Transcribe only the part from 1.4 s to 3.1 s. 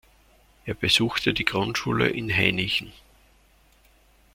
Grundschule in Hainichen.